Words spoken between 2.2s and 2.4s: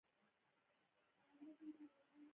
و.